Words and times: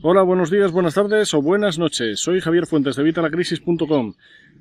Hola, 0.00 0.22
buenos 0.22 0.48
días, 0.48 0.70
buenas 0.70 0.94
tardes 0.94 1.34
o 1.34 1.42
buenas 1.42 1.76
noches. 1.76 2.20
Soy 2.20 2.38
Javier 2.38 2.66
Fuentes 2.66 2.94
de 2.94 3.02
Vitalacrisis.com. 3.02 4.14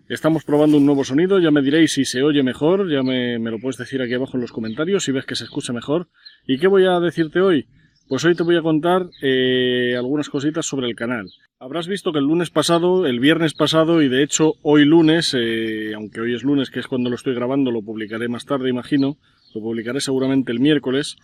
Estamos 0.10 0.44
probando 0.44 0.78
un 0.78 0.86
nuevo 0.88 1.04
sonido, 1.04 1.38
ya 1.38 1.52
me 1.52 1.62
diréis 1.62 1.94
si 1.94 2.06
se 2.06 2.24
oye 2.24 2.42
mejor, 2.42 2.90
ya 2.90 3.04
me, 3.04 3.38
lo 3.38 3.60
puedes 3.60 3.78
decir 3.78 4.02
aquí 4.02 4.16
abajo 4.16 4.32
en 4.34 4.42
los 4.42 4.52
comentarios 4.52 5.04
si 5.04 5.12
ves 5.12 5.28
que 5.28 5.36
se 5.36 5.44
escucha 5.44 5.74
mejor. 5.74 6.08
¿Y 6.48 6.58
qué 6.58 6.66
voy 6.66 6.86
a 6.86 7.00
decirte 7.00 7.40
hoy? 7.40 7.68
Pues 8.08 8.26
hoy 8.26 8.34
te 8.34 8.42
voy 8.42 8.56
a 8.56 8.64
contar 8.64 9.12
eh, 9.22 9.94
algunas 9.96 10.28
cositas 10.28 10.66
sobre 10.66 10.88
el 10.88 10.96
canal. 10.96 11.30
Habrás 11.60 11.88
visto 11.88 12.12
que 12.12 12.18
el 12.18 12.26
lunes 12.26 12.50
pasado, 12.50 13.06
el 13.06 13.20
viernes 13.20 13.54
pasado 13.54 14.02
y 14.02 14.10
de 14.10 14.24
hecho 14.24 14.56
hoy 14.64 14.86
lunes, 14.86 15.36
eh, 15.38 15.92
aunque 15.94 16.20
hoy 16.20 16.34
es 16.34 16.42
lunes 16.42 16.72
que 16.72 16.80
es 16.80 16.88
cuando 16.88 17.12
lo 17.12 17.16
estoy 17.16 17.36
grabando, 17.36 17.70
lo 17.70 17.84
publicaré 17.84 18.28
más 18.28 18.46
tarde 18.46 18.70
imagino, 18.70 19.18
lo 19.54 19.62
publicaré 19.62 20.02
seguramente 20.02 20.52
el 20.52 20.60
miércoles, 20.60 21.18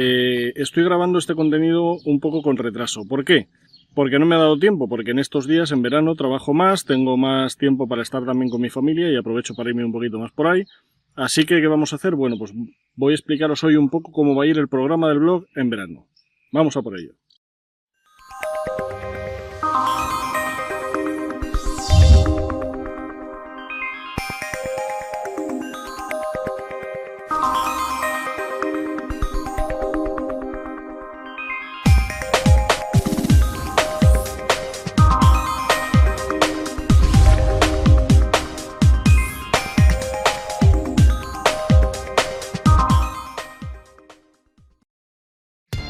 eh, 0.00 0.52
estoy 0.54 0.84
grabando 0.84 1.18
este 1.18 1.34
contenido 1.34 1.96
un 2.04 2.20
poco 2.20 2.40
con 2.40 2.56
retraso. 2.56 3.02
¿Por 3.08 3.24
qué? 3.24 3.48
Porque 3.94 4.20
no 4.20 4.26
me 4.26 4.36
ha 4.36 4.38
dado 4.38 4.56
tiempo, 4.56 4.88
porque 4.88 5.10
en 5.10 5.18
estos 5.18 5.48
días 5.48 5.72
en 5.72 5.82
verano 5.82 6.14
trabajo 6.14 6.54
más, 6.54 6.84
tengo 6.84 7.16
más 7.16 7.56
tiempo 7.56 7.88
para 7.88 8.02
estar 8.02 8.24
también 8.24 8.48
con 8.48 8.60
mi 8.60 8.70
familia 8.70 9.10
y 9.10 9.16
aprovecho 9.16 9.54
para 9.56 9.70
irme 9.70 9.84
un 9.84 9.90
poquito 9.90 10.20
más 10.20 10.30
por 10.30 10.46
ahí. 10.46 10.62
Así 11.16 11.44
que, 11.44 11.60
¿qué 11.60 11.66
vamos 11.66 11.92
a 11.92 11.96
hacer? 11.96 12.14
Bueno, 12.14 12.36
pues 12.38 12.52
voy 12.94 13.12
a 13.12 13.16
explicaros 13.16 13.64
hoy 13.64 13.74
un 13.74 13.90
poco 13.90 14.12
cómo 14.12 14.36
va 14.36 14.44
a 14.44 14.46
ir 14.46 14.56
el 14.58 14.68
programa 14.68 15.08
del 15.08 15.18
blog 15.18 15.46
en 15.56 15.68
verano. 15.68 16.06
Vamos 16.52 16.76
a 16.76 16.82
por 16.82 16.96
ello. 16.96 17.14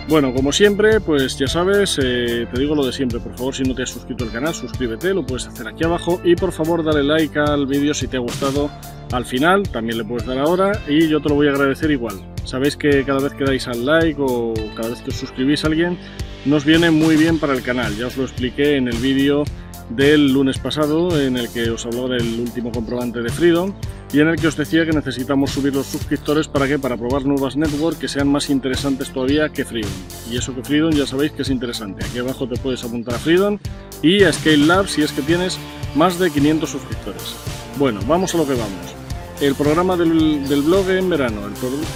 Bueno, 0.09 0.33
como 0.33 0.53
siempre, 0.53 1.01
pues 1.01 1.37
ya 1.37 1.47
sabes, 1.47 1.99
eh, 2.03 2.47
te 2.51 2.59
digo 2.59 2.75
lo 2.75 2.87
de 2.87 2.95
siempre, 2.95 3.21
por 3.21 3.37
favor, 3.37 3.55
si 3.55 3.63
no 3.63 3.75
te 3.75 3.83
has 3.83 3.91
suscrito 3.91 4.25
al 4.25 4.33
canal, 4.33 4.55
suscríbete, 4.55 5.13
lo 5.13 5.27
puedes 5.27 5.47
hacer 5.47 5.69
aquí 5.69 5.85
abajo 5.85 6.19
y 6.25 6.35
por 6.35 6.51
favor 6.51 6.83
dale 6.83 7.05
like 7.05 7.39
al 7.39 7.67
vídeo 7.67 7.93
si 7.93 8.09
te 8.09 8.17
ha 8.17 8.21
gustado 8.21 8.71
al 9.13 9.27
final, 9.27 9.69
también 9.69 9.99
le 9.99 10.05
puedes 10.05 10.27
dar 10.27 10.39
ahora 10.39 10.73
y 10.89 11.09
yo 11.09 11.21
te 11.21 11.29
lo 11.29 11.35
voy 11.35 11.49
a 11.49 11.51
agradecer 11.51 11.91
igual. 11.91 12.15
Sabéis 12.45 12.75
que 12.75 13.05
cada 13.05 13.21
vez 13.21 13.35
que 13.35 13.45
dais 13.45 13.69
al 13.69 13.85
like 13.85 14.19
o 14.19 14.55
cada 14.75 14.89
vez 14.89 15.03
que 15.03 15.11
os 15.11 15.17
suscribís 15.17 15.65
a 15.65 15.67
alguien, 15.67 15.99
nos 16.47 16.65
viene 16.65 16.91
muy 16.91 17.17
bien 17.17 17.39
para 17.39 17.53
el 17.53 17.61
canal, 17.63 17.95
ya 17.95 18.07
os 18.07 18.17
lo 18.17 18.25
expliqué 18.25 18.77
en 18.77 18.89
el 18.89 18.97
vídeo 18.97 19.45
del 19.91 20.33
lunes 20.33 20.57
pasado 20.57 21.21
en 21.21 21.37
el 21.37 21.51
que 21.51 21.69
os 21.69 21.85
hablaba 21.85 22.15
del 22.17 22.41
último 22.41 22.73
comprobante 22.73 23.21
de 23.21 23.29
Freedom 23.29 23.75
y 24.13 24.21
en 24.21 24.29
el 24.29 24.37
que 24.37 24.47
os 24.47 24.57
decía 24.57 24.87
que 24.87 24.93
necesitamos 24.93 25.51
subir 25.51 25.75
los 25.75 25.87
suscriptores 25.87 26.49
para 26.49 26.67
que 26.67 26.79
para 26.79 26.97
probar 26.97 27.25
nuevas 27.25 27.57
networks 27.57 27.99
que 27.99 28.09
sean 28.09 28.29
más 28.29 28.51
interesantes 28.51 29.11
todavía 29.11 29.49
que 29.51 29.65
Freedom. 29.65 29.91
Y 30.31 30.37
eso 30.37 30.55
que 30.55 30.63
Freedom 30.63 30.93
ya 30.93 31.07
sabéis 31.07 31.33
que 31.33 31.43
es 31.43 31.51
interesante. 31.51 32.05
Aquí 32.05 32.19
abajo 32.19 32.49
te 32.49 32.59
puedes 32.59 32.83
apuntar 32.85 33.15
a 33.15 33.19
Freedom 33.19 33.59
y 34.03 34.23
a 34.25 34.33
Scale 34.33 34.59
Lab 34.59 34.89
si 34.89 35.03
es 35.03 35.13
que 35.13 35.23
tienes 35.23 35.59
más 35.95 36.19
de 36.19 36.31
500 36.31 36.69
suscriptores. 36.69 37.35
Bueno, 37.79 38.01
vamos 38.07 38.35
a 38.35 38.39
lo 38.39 38.47
que 38.47 38.55
vamos 38.55 38.99
el 39.41 39.55
programa 39.55 39.97
del, 39.97 40.45
blog 40.65 40.91
en 40.91 41.09
verano. 41.09 41.43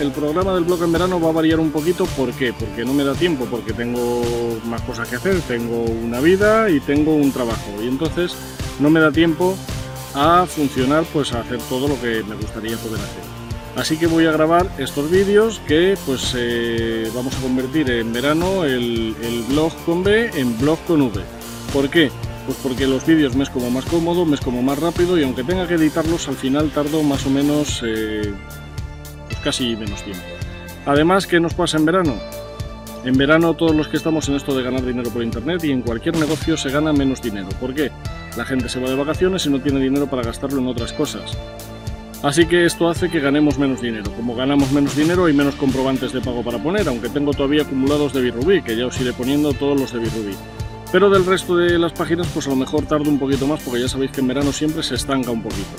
El, 0.00 0.12
programa 0.12 0.54
del 0.54 0.64
blog 0.64 0.82
en 0.84 0.92
verano 0.92 1.20
va 1.20 1.30
a 1.30 1.32
variar 1.32 1.58
un 1.58 1.70
poquito. 1.70 2.06
¿Por 2.06 2.32
qué? 2.32 2.52
Porque 2.52 2.84
no 2.84 2.94
me 2.94 3.04
da 3.04 3.14
tiempo, 3.14 3.46
porque 3.50 3.72
tengo 3.72 4.22
más 4.66 4.80
cosas 4.82 5.08
que 5.08 5.16
hacer, 5.16 5.40
tengo 5.42 5.82
una 5.82 6.20
vida 6.20 6.70
y 6.70 6.80
tengo 6.80 7.14
un 7.14 7.32
trabajo. 7.32 7.70
Y 7.82 7.88
entonces 7.88 8.36
no 8.78 8.90
me 8.90 9.00
da 9.00 9.10
tiempo 9.10 9.56
a 10.14 10.46
funcionar, 10.46 11.04
pues 11.12 11.32
a 11.32 11.40
hacer 11.40 11.58
todo 11.68 11.88
lo 11.88 12.00
que 12.00 12.22
me 12.24 12.36
gustaría 12.36 12.76
poder 12.76 13.00
hacer. 13.00 13.22
Así 13.76 13.96
que 13.96 14.06
voy 14.06 14.26
a 14.26 14.32
grabar 14.32 14.70
estos 14.78 15.10
vídeos 15.10 15.60
que 15.66 15.96
pues 16.04 16.34
eh, 16.36 17.10
vamos 17.14 17.34
a 17.36 17.40
convertir 17.40 17.90
en 17.90 18.12
verano 18.12 18.64
el, 18.64 19.16
el 19.22 19.42
blog 19.48 19.72
con 19.86 20.04
B 20.04 20.30
en 20.34 20.58
blog 20.58 20.78
con 20.86 21.00
V. 21.00 21.22
¿Por 21.72 21.88
qué? 21.88 22.10
Pues 22.44 22.58
porque 22.62 22.86
los 22.86 23.06
vídeos 23.06 23.34
me 23.34 23.44
es 23.44 23.50
como 23.50 23.70
más 23.70 23.86
cómodo, 23.86 24.26
me 24.26 24.34
es 24.34 24.42
como 24.42 24.62
más 24.62 24.78
rápido 24.78 25.18
y 25.18 25.22
aunque 25.22 25.42
tenga 25.42 25.66
que 25.66 25.74
editarlos 25.74 26.28
al 26.28 26.34
final 26.34 26.70
tardo 26.70 27.02
más 27.02 27.24
o 27.24 27.30
menos 27.30 27.82
eh, 27.86 28.34
pues 29.28 29.40
casi 29.40 29.74
menos 29.74 30.02
tiempo. 30.02 30.22
Además, 30.84 31.26
¿qué 31.26 31.40
nos 31.40 31.54
pasa 31.54 31.78
en 31.78 31.86
verano? 31.86 32.14
En 33.04 33.14
verano 33.14 33.54
todos 33.54 33.74
los 33.74 33.88
que 33.88 33.96
estamos 33.96 34.28
en 34.28 34.34
esto 34.34 34.54
de 34.54 34.62
ganar 34.62 34.84
dinero 34.84 35.10
por 35.10 35.22
internet 35.22 35.64
y 35.64 35.70
en 35.70 35.82
cualquier 35.82 36.16
negocio 36.16 36.56
se 36.56 36.70
gana 36.70 36.92
menos 36.92 37.22
dinero. 37.22 37.48
¿Por 37.58 37.74
qué? 37.74 37.90
La 38.36 38.44
gente 38.44 38.68
se 38.68 38.80
va 38.80 38.88
de 38.88 38.96
vacaciones 38.96 39.44
y 39.46 39.50
no 39.50 39.60
tiene 39.60 39.80
dinero 39.80 40.08
para 40.08 40.22
gastarlo 40.22 40.60
en 40.60 40.68
otras 40.68 40.92
cosas. 40.92 41.36
Así 42.22 42.46
que 42.46 42.64
esto 42.64 42.88
hace 42.88 43.10
que 43.10 43.18
ganemos 43.18 43.58
menos 43.58 43.80
dinero. 43.80 44.10
Como 44.12 44.34
ganamos 44.36 44.70
menos 44.70 44.94
dinero 44.96 45.24
hay 45.24 45.32
menos 45.32 45.56
comprobantes 45.56 46.12
de 46.12 46.20
pago 46.20 46.42
para 46.42 46.58
poner, 46.58 46.88
aunque 46.88 47.08
tengo 47.08 47.32
todavía 47.32 47.62
acumulados 47.62 48.12
de 48.12 48.20
Birubí, 48.20 48.62
que 48.62 48.76
ya 48.76 48.86
os 48.86 49.00
iré 49.00 49.12
poniendo 49.12 49.52
todos 49.52 49.78
los 49.78 49.92
de 49.92 49.98
Birubí. 49.98 50.36
Pero 50.92 51.10
del 51.10 51.26
resto 51.26 51.56
de 51.56 51.78
las 51.78 51.92
páginas, 51.92 52.28
pues 52.32 52.46
a 52.46 52.50
lo 52.50 52.56
mejor 52.56 52.86
tardo 52.86 53.10
un 53.10 53.18
poquito 53.18 53.46
más, 53.46 53.60
porque 53.62 53.80
ya 53.80 53.88
sabéis 53.88 54.12
que 54.12 54.20
en 54.20 54.28
verano 54.28 54.52
siempre 54.52 54.82
se 54.82 54.94
estanca 54.94 55.30
un 55.30 55.42
poquito. 55.42 55.70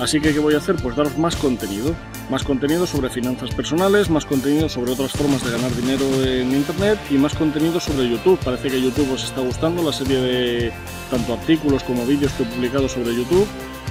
Así 0.00 0.20
que, 0.20 0.32
¿qué 0.32 0.38
voy 0.40 0.54
a 0.54 0.58
hacer? 0.58 0.76
Pues 0.76 0.96
daros 0.96 1.16
más 1.18 1.36
contenido. 1.36 1.94
Más 2.30 2.42
contenido 2.42 2.86
sobre 2.86 3.08
finanzas 3.08 3.54
personales, 3.54 4.10
más 4.10 4.26
contenido 4.26 4.68
sobre 4.68 4.92
otras 4.92 5.12
formas 5.12 5.44
de 5.44 5.52
ganar 5.52 5.72
dinero 5.76 6.04
en 6.24 6.50
Internet 6.52 6.98
y 7.08 7.14
más 7.14 7.34
contenido 7.34 7.78
sobre 7.78 8.08
YouTube. 8.08 8.38
Parece 8.44 8.68
que 8.68 8.82
YouTube 8.82 9.12
os 9.12 9.22
está 9.22 9.42
gustando 9.42 9.82
la 9.82 9.92
serie 9.92 10.20
de 10.20 10.72
tanto 11.08 11.34
artículos 11.34 11.84
como 11.84 12.04
vídeos 12.04 12.32
que 12.32 12.42
he 12.42 12.46
publicado 12.46 12.88
sobre 12.88 13.14
YouTube 13.14 13.46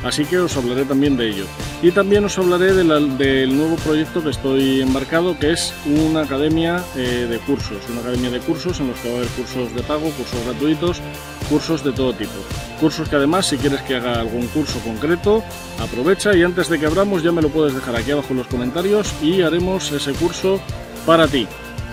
así 0.05 0.23
que 0.23 0.37
os 0.37 0.55
hablaré 0.55 0.85
también 0.85 1.17
de 1.17 1.29
ello. 1.29 1.45
Y 1.81 1.91
también 1.91 2.23
os 2.23 2.37
hablaré 2.37 2.73
del 2.73 3.57
nuevo 3.57 3.75
proyecto 3.77 4.23
que 4.23 4.29
estoy 4.29 4.81
embarcado, 4.81 5.37
que 5.37 5.51
es 5.51 5.73
una 5.85 6.21
academia 6.21 6.81
eh, 6.95 7.27
de 7.29 7.39
cursos, 7.39 7.77
una 7.89 8.01
academia 8.01 8.29
de 8.29 8.39
cursos 8.39 8.79
en 8.79 8.87
los 8.87 8.99
que 8.99 9.09
va 9.09 9.15
a 9.15 9.17
haber 9.17 9.29
cursos 9.31 9.75
de 9.75 9.83
pago, 9.83 10.09
cursos 10.11 10.45
gratuitos, 10.45 11.01
cursos 11.49 11.83
de 11.83 11.91
todo 11.91 12.13
tipo. 12.13 12.31
Cursos 12.79 13.09
que 13.09 13.15
además, 13.15 13.47
si 13.47 13.57
quieres 13.57 13.81
que 13.81 13.95
haga 13.95 14.19
algún 14.19 14.47
curso 14.47 14.79
concreto, 14.79 15.43
aprovecha 15.79 16.35
y 16.35 16.43
antes 16.43 16.69
de 16.69 16.79
que 16.79 16.85
abramos 16.85 17.23
ya 17.23 17.31
me 17.31 17.41
lo 17.41 17.49
puedes 17.49 17.73
dejar 17.73 17.95
aquí 17.95 18.11
abajo 18.11 18.27
en 18.31 18.37
los 18.37 18.47
comentarios 18.47 19.11
y 19.21 19.41
haremos 19.41 19.91
ese 19.91 20.13
curso 20.13 20.61
para 21.05 21.27
ti. 21.27 21.47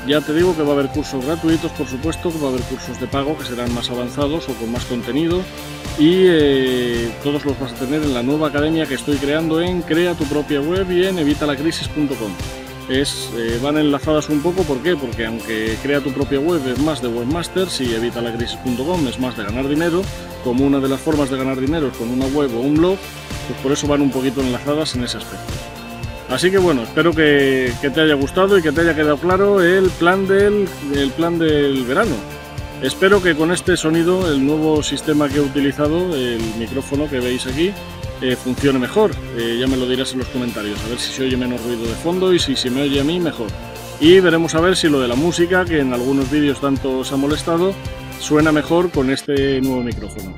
Ya 0.06 0.20
te 0.20 0.34
digo 0.34 0.56
que 0.56 0.62
va 0.62 0.70
a 0.70 0.72
haber 0.72 0.88
cursos 0.88 1.24
gratuitos, 1.24 1.70
por 1.72 1.86
supuesto, 1.86 2.30
que 2.30 2.38
va 2.38 2.46
a 2.46 2.50
haber 2.50 2.62
cursos 2.62 3.00
de 3.00 3.06
pago 3.06 3.38
que 3.38 3.44
serán 3.44 3.72
más 3.72 3.88
avanzados 3.88 4.48
o 4.48 4.54
con 4.54 4.72
más 4.72 4.84
contenido 4.84 5.42
y 5.98 6.24
eh, 6.26 7.12
todos 7.22 7.44
los 7.44 7.58
vas 7.58 7.72
a 7.72 7.76
tener 7.76 8.02
en 8.02 8.14
la 8.14 8.22
nueva 8.22 8.48
academia 8.48 8.86
que 8.86 8.94
estoy 8.94 9.16
creando 9.16 9.60
en 9.60 9.82
Crea 9.82 10.14
tu 10.14 10.24
propia 10.24 10.60
web 10.60 10.90
y 10.90 11.06
en 11.06 11.18
evitalacrisis.com. 11.18 12.32
Es, 12.88 13.30
eh, 13.36 13.58
van 13.62 13.78
enlazadas 13.78 14.28
un 14.28 14.40
poco, 14.40 14.62
¿por 14.62 14.82
qué? 14.82 14.96
Porque 14.96 15.26
aunque 15.26 15.76
crea 15.82 16.00
tu 16.00 16.12
propia 16.12 16.40
web 16.40 16.60
es 16.66 16.78
más 16.80 17.00
de 17.00 17.08
webmasters 17.08 17.80
y 17.80 17.94
evitalacrisis.com 17.94 19.06
es 19.06 19.18
más 19.20 19.36
de 19.36 19.44
ganar 19.44 19.68
dinero, 19.68 20.02
como 20.42 20.66
una 20.66 20.80
de 20.80 20.88
las 20.88 21.00
formas 21.00 21.30
de 21.30 21.36
ganar 21.36 21.60
dinero 21.60 21.88
es 21.88 21.96
con 21.96 22.10
una 22.10 22.26
web 22.26 22.54
o 22.56 22.60
un 22.60 22.74
blog, 22.74 22.98
pues 23.46 23.60
por 23.62 23.72
eso 23.72 23.86
van 23.86 24.02
un 24.02 24.10
poquito 24.10 24.40
enlazadas 24.40 24.94
en 24.96 25.04
ese 25.04 25.18
aspecto. 25.18 25.52
Así 26.28 26.50
que 26.50 26.58
bueno, 26.58 26.82
espero 26.82 27.12
que, 27.12 27.72
te 27.80 28.00
haya 28.00 28.14
gustado 28.14 28.58
y 28.58 28.62
que 28.62 28.72
te 28.72 28.80
haya 28.80 28.96
quedado 28.96 29.18
claro 29.18 29.62
el 29.62 29.90
plan 29.90 30.26
del, 30.26 30.66
el 30.94 31.10
plan 31.10 31.38
del 31.38 31.84
verano. 31.84 32.16
Espero 32.82 33.22
que 33.22 33.36
con 33.36 33.52
este 33.52 33.76
sonido, 33.76 34.28
el 34.28 34.44
nuevo 34.44 34.82
sistema 34.82 35.28
que 35.28 35.36
he 35.36 35.40
utilizado, 35.40 36.16
el 36.16 36.40
micrófono 36.58 37.08
que 37.08 37.20
veis 37.20 37.46
aquí, 37.46 37.70
eh, 38.20 38.34
funcione 38.34 38.80
mejor. 38.80 39.12
Eh, 39.38 39.56
ya 39.60 39.68
me 39.68 39.76
lo 39.76 39.86
dirás 39.86 40.12
en 40.14 40.18
los 40.18 40.26
comentarios, 40.26 40.82
a 40.84 40.88
ver 40.88 40.98
si 40.98 41.12
se 41.12 41.22
oye 41.22 41.36
menos 41.36 41.62
ruido 41.62 41.84
de 41.84 41.94
fondo 41.94 42.34
y 42.34 42.40
si 42.40 42.56
se 42.56 42.70
me 42.70 42.82
oye 42.82 43.00
a 43.00 43.04
mí 43.04 43.20
mejor. 43.20 43.46
Y 44.00 44.18
veremos 44.18 44.56
a 44.56 44.60
ver 44.60 44.76
si 44.76 44.88
lo 44.88 44.98
de 44.98 45.06
la 45.06 45.14
música, 45.14 45.64
que 45.64 45.78
en 45.78 45.92
algunos 45.92 46.28
vídeos 46.28 46.60
tanto 46.60 46.98
os 46.98 47.12
ha 47.12 47.16
molestado, 47.16 47.72
suena 48.18 48.50
mejor 48.50 48.90
con 48.90 49.10
este 49.10 49.60
nuevo 49.60 49.84
micrófono. 49.84 50.34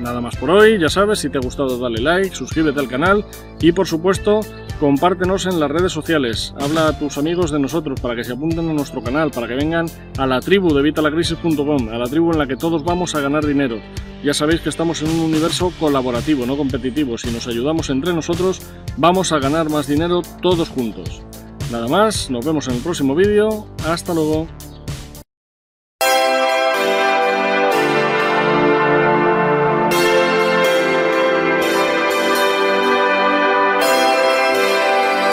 Nada 0.00 0.22
más 0.22 0.36
por 0.36 0.48
hoy, 0.48 0.78
ya 0.78 0.88
sabes, 0.88 1.18
si 1.18 1.28
te 1.28 1.36
ha 1.36 1.42
gustado 1.42 1.76
dale 1.76 2.00
like, 2.00 2.34
suscríbete 2.34 2.80
al 2.80 2.88
canal 2.88 3.22
y 3.60 3.72
por 3.72 3.86
supuesto 3.86 4.40
compártenos 4.80 5.44
en 5.44 5.60
las 5.60 5.70
redes 5.70 5.92
sociales, 5.92 6.54
habla 6.58 6.88
a 6.88 6.98
tus 6.98 7.18
amigos 7.18 7.50
de 7.50 7.60
nosotros 7.60 8.00
para 8.00 8.16
que 8.16 8.24
se 8.24 8.32
apunten 8.32 8.68
a 8.70 8.72
nuestro 8.72 9.02
canal, 9.02 9.30
para 9.30 9.46
que 9.46 9.54
vengan 9.54 9.86
a 10.16 10.26
la 10.26 10.40
tribu 10.40 10.74
de 10.74 10.82
vitalacrisis.com, 10.82 11.90
a 11.90 11.98
la 11.98 12.06
tribu 12.06 12.32
en 12.32 12.38
la 12.38 12.46
que 12.46 12.56
todos 12.56 12.82
vamos 12.82 13.14
a 13.14 13.20
ganar 13.20 13.44
dinero. 13.44 13.78
Ya 14.24 14.32
sabéis 14.32 14.62
que 14.62 14.70
estamos 14.70 15.02
en 15.02 15.10
un 15.10 15.20
universo 15.20 15.70
colaborativo, 15.78 16.46
no 16.46 16.56
competitivo. 16.56 17.18
Si 17.18 17.30
nos 17.30 17.46
ayudamos 17.46 17.90
entre 17.90 18.14
nosotros, 18.14 18.62
vamos 18.96 19.32
a 19.32 19.38
ganar 19.38 19.68
más 19.68 19.86
dinero 19.86 20.22
todos 20.40 20.70
juntos. 20.70 21.22
Nada 21.70 21.86
más, 21.86 22.30
nos 22.30 22.44
vemos 22.44 22.66
en 22.68 22.74
el 22.74 22.80
próximo 22.80 23.14
vídeo. 23.14 23.66
Hasta 23.86 24.14
luego. 24.14 24.48